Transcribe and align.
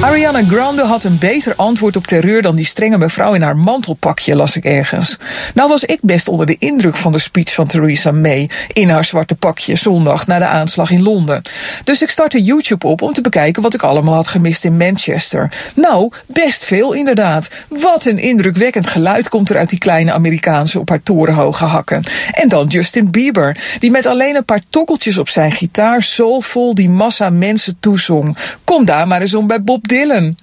Ariana 0.00 0.42
Grande 0.42 0.84
had 0.84 1.04
een 1.04 1.18
beter 1.18 1.54
antwoord 1.56 1.96
op 1.96 2.06
terreur 2.06 2.42
dan 2.42 2.56
die 2.56 2.64
strenge 2.64 2.98
mevrouw 2.98 3.34
in 3.34 3.42
haar 3.42 3.56
mantelpakje, 3.56 4.36
las 4.36 4.56
ik 4.56 4.64
ergens. 4.64 5.18
Nou 5.54 5.68
was 5.68 5.84
ik 5.84 5.98
best 6.02 6.28
onder 6.28 6.46
de 6.46 6.56
indruk 6.58 6.96
van 6.96 7.12
de 7.12 7.18
speech 7.18 7.54
van 7.54 7.66
Theresa 7.66 8.10
May 8.10 8.50
in 8.72 8.88
haar 8.88 9.04
zwarte 9.04 9.34
pakje 9.34 9.76
zondag 9.76 10.26
na 10.26 10.38
de 10.38 10.44
aanslag 10.44 10.90
in 10.90 11.02
Londen. 11.02 11.42
Dus 11.84 12.02
ik 12.02 12.10
startte 12.10 12.42
YouTube 12.42 12.86
op 12.86 13.02
om 13.02 13.12
te 13.12 13.20
bekijken 13.20 13.62
wat 13.62 13.74
ik 13.74 13.82
allemaal 13.82 14.14
had 14.14 14.28
gemist 14.28 14.64
in 14.64 14.76
Manchester. 14.76 15.52
Nou, 15.74 16.10
best 16.26 16.64
veel 16.64 16.92
inderdaad. 16.92 17.48
Wat 17.68 18.04
een 18.04 18.18
indrukwekkend 18.18 18.88
geluid 18.88 19.28
komt 19.28 19.50
er 19.50 19.56
uit 19.56 19.70
die 19.70 19.78
kleine 19.78 20.12
Amerikaanse 20.12 20.80
op 20.80 20.88
haar 20.88 21.02
torenhoge 21.02 21.64
hakken. 21.64 22.02
En 22.32 22.48
dan 22.48 22.66
Justin 22.66 23.10
Bieber, 23.10 23.56
die 23.78 23.90
met 23.90 24.06
alleen 24.06 24.36
een 24.36 24.44
paar 24.44 24.62
tokkeltjes 24.70 25.18
op 25.18 25.28
zijn 25.28 25.52
gitaar 25.52 26.02
soulvol 26.02 26.74
die 26.74 26.88
massa 26.88 27.30
mensen 27.30 27.76
toezong. 27.80 28.36
Kom 28.64 28.84
daar 28.84 29.06
maar 29.06 29.20
eens 29.20 29.34
om 29.34 29.46
bij 29.46 29.62
Bob 29.62 29.85
Dylan. 29.86 30.36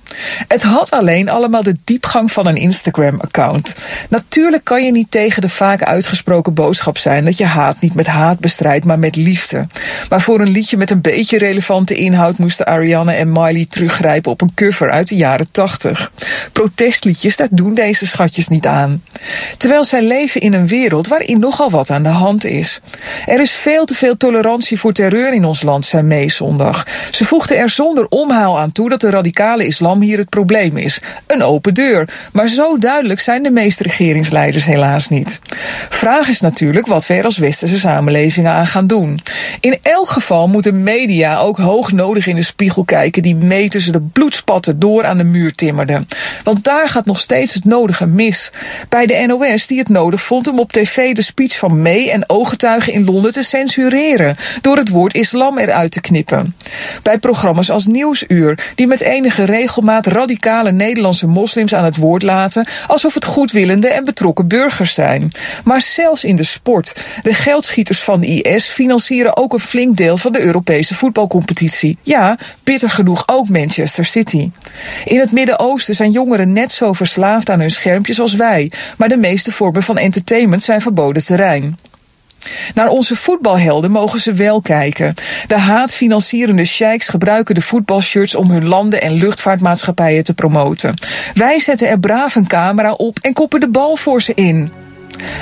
Het 0.47 0.63
had 0.63 0.91
alleen 0.91 1.29
allemaal 1.29 1.63
de 1.63 1.75
diepgang 1.83 2.31
van 2.31 2.47
een 2.47 2.55
Instagram-account. 2.57 3.75
Natuurlijk 4.09 4.63
kan 4.63 4.85
je 4.85 4.91
niet 4.91 5.11
tegen 5.11 5.41
de 5.41 5.49
vaak 5.49 5.83
uitgesproken 5.83 6.53
boodschap 6.53 6.97
zijn 6.97 7.25
dat 7.25 7.37
je 7.37 7.45
haat 7.45 7.81
niet 7.81 7.93
met 7.93 8.07
haat 8.07 8.39
bestrijdt, 8.39 8.85
maar 8.85 8.99
met 8.99 9.15
liefde. 9.15 9.67
Maar 10.09 10.21
voor 10.21 10.39
een 10.39 10.49
liedje 10.49 10.77
met 10.77 10.89
een 10.89 11.01
beetje 11.01 11.37
relevante 11.37 11.95
inhoud 11.95 12.37
moesten 12.37 12.65
Ariane 12.65 13.13
en 13.13 13.31
Miley 13.31 13.65
teruggrijpen 13.69 14.31
op 14.31 14.41
een 14.41 14.53
cover 14.55 14.89
uit 14.89 15.07
de 15.07 15.15
jaren 15.15 15.51
80. 15.51 16.11
Protestliedjes, 16.51 17.37
daar 17.37 17.47
doen 17.51 17.73
deze 17.73 18.05
schatjes 18.05 18.47
niet 18.47 18.67
aan. 18.67 19.01
Terwijl 19.57 19.83
zij 19.83 20.01
leven 20.01 20.41
in 20.41 20.53
een 20.53 20.67
wereld 20.67 21.07
waarin 21.07 21.39
nogal 21.39 21.69
wat 21.69 21.89
aan 21.89 22.03
de 22.03 22.09
hand 22.09 22.45
is. 22.45 22.79
Er 23.25 23.41
is 23.41 23.51
veel 23.51 23.85
te 23.85 23.95
veel 23.95 24.17
tolerantie 24.17 24.79
voor 24.79 24.93
terreur 24.93 25.33
in 25.33 25.45
ons 25.45 25.61
land, 25.61 25.85
zei 25.85 26.03
May 26.03 26.29
zondag. 26.29 26.87
Ze 27.11 27.25
voegde 27.25 27.55
er 27.55 27.69
zonder 27.69 28.05
omhaal 28.09 28.59
aan 28.59 28.71
toe 28.71 28.89
dat 28.89 29.01
de 29.01 29.09
radicale 29.09 29.65
islam 29.65 30.01
hier 30.01 30.17
het 30.17 30.29
probleem 30.29 30.77
is. 30.77 30.99
Een 31.27 31.43
open 31.43 31.73
deur. 31.73 32.09
Maar 32.31 32.47
zo 32.47 32.77
duidelijk 32.77 33.19
zijn 33.19 33.43
de 33.43 33.51
meeste 33.51 33.83
regeringsleiders 33.83 34.65
helaas 34.65 35.09
niet. 35.09 35.39
Vraag 35.89 36.27
is 36.27 36.41
natuurlijk 36.41 36.87
wat 36.87 37.07
we 37.07 37.13
er 37.13 37.25
als 37.25 37.37
westerse 37.37 37.79
samenlevingen 37.79 38.51
aan 38.51 38.67
gaan 38.67 38.87
doen. 38.87 39.21
In 39.59 39.77
elk 39.81 40.09
geval 40.09 40.47
moeten 40.47 40.83
media 40.83 41.37
ook 41.37 41.57
hoog 41.57 41.91
nodig 41.91 42.27
in 42.27 42.35
de 42.35 42.43
spiegel 42.43 42.83
kijken 42.83 43.21
die 43.21 43.35
mee 43.35 43.69
tussen 43.69 43.93
de 43.93 44.01
bloedspatten 44.01 44.79
door 44.79 45.05
aan 45.05 45.17
de 45.17 45.23
muur 45.23 45.53
timmerden. 45.53 46.07
Want 46.43 46.63
daar 46.63 46.89
gaat 46.89 47.05
nog 47.05 47.19
steeds 47.19 47.53
het 47.53 47.65
nodige 47.65 48.05
mis. 48.05 48.51
Bij 48.89 49.05
NOS 49.27 49.67
die 49.67 49.79
het 49.79 49.89
nodig 49.89 50.21
vond 50.21 50.47
om 50.47 50.59
op 50.59 50.71
tv 50.71 51.13
de 51.13 51.21
speech 51.21 51.57
van 51.57 51.81
May 51.81 52.09
en 52.09 52.29
ooggetuigen 52.29 52.93
in 52.93 53.05
Londen 53.05 53.33
te 53.33 53.43
censureren. 53.43 54.35
Door 54.61 54.77
het 54.77 54.89
woord 54.89 55.13
islam 55.13 55.57
eruit 55.57 55.91
te 55.91 56.01
knippen. 56.01 56.55
Bij 57.03 57.17
programma's 57.17 57.69
als 57.69 57.85
Nieuwsuur 57.85 58.71
die 58.75 58.87
met 58.87 59.01
enige 59.01 59.43
regelmaat 59.43 60.07
radicale 60.07 60.71
Nederlandse 60.71 61.27
moslims 61.27 61.75
aan 61.75 61.83
het 61.83 61.97
woord 61.97 62.23
laten, 62.23 62.67
alsof 62.87 63.13
het 63.13 63.25
goedwillende 63.25 63.87
en 63.87 64.03
betrokken 64.03 64.47
burgers 64.47 64.93
zijn. 64.93 65.31
Maar 65.63 65.81
zelfs 65.81 66.23
in 66.23 66.35
de 66.35 66.43
sport. 66.43 66.95
De 67.21 67.33
geldschieters 67.33 67.99
van 67.99 68.23
IS 68.23 68.65
financieren 68.65 69.37
ook 69.37 69.53
een 69.53 69.59
flink 69.59 69.97
deel 69.97 70.17
van 70.17 70.31
de 70.31 70.41
Europese 70.41 70.95
voetbalcompetitie. 70.95 71.97
Ja, 72.01 72.37
bitter 72.63 72.89
genoeg 72.89 73.23
ook 73.25 73.49
Manchester 73.49 74.05
City. 74.05 74.51
In 75.05 75.19
het 75.19 75.31
Midden-Oosten 75.31 75.95
zijn 75.95 76.11
jongeren 76.11 76.53
net 76.53 76.71
zo 76.71 76.93
verslaafd 76.93 77.49
aan 77.49 77.59
hun 77.59 77.71
schermpjes 77.71 78.19
als 78.19 78.35
wij, 78.35 78.71
maar 79.03 79.11
de 79.11 79.27
meeste 79.27 79.51
vormen 79.51 79.83
van 79.83 79.97
entertainment 79.97 80.63
zijn 80.63 80.81
verboden 80.81 81.23
terrein. 81.23 81.77
Naar 82.73 82.87
onze 82.87 83.15
voetbalhelden 83.15 83.91
mogen 83.91 84.19
ze 84.19 84.33
wel 84.33 84.61
kijken. 84.61 85.13
De 85.47 85.57
haatfinancierende 85.57 86.65
sheiks 86.65 87.07
gebruiken 87.07 87.55
de 87.55 87.61
voetbalshirts 87.61 88.35
om 88.35 88.51
hun 88.51 88.67
landen 88.67 89.01
en 89.01 89.13
luchtvaartmaatschappijen 89.13 90.23
te 90.23 90.33
promoten. 90.33 90.93
Wij 91.33 91.59
zetten 91.59 91.87
er 91.87 91.99
braaf 91.99 92.35
een 92.35 92.47
camera 92.47 92.91
op 92.91 93.19
en 93.21 93.33
koppen 93.33 93.59
de 93.59 93.69
bal 93.69 93.95
voor 93.95 94.21
ze 94.21 94.33
in. 94.33 94.71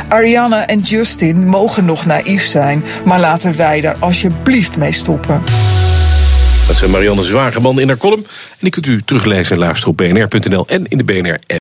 Ariana 0.08 0.68
en 0.68 0.80
Justin 0.80 1.48
mogen 1.48 1.86
nog 1.86 2.06
naïef 2.06 2.46
zijn, 2.46 2.84
maar 3.06 3.20
laten 3.20 3.56
wij 3.56 3.82
daar 3.82 3.96
alsjeblieft 4.00 4.78
mee 4.78 4.92
stoppen. 4.92 5.42
Dat 6.68 6.76
zijn 6.76 6.92
Marianne 6.92 7.24
Zwageman 7.24 7.80
in 7.80 7.88
haar 7.88 7.98
column. 7.98 8.24
En 8.50 8.58
die 8.60 8.72
kunt 8.72 8.86
u 8.86 9.02
teruglezen 9.06 9.56
en 9.56 9.62
luisteren 9.62 9.92
op 9.92 9.98
bnr.nl 9.98 10.68
en 10.68 10.86
in 10.88 10.98
de 10.98 11.04
BNR-app. 11.04 11.61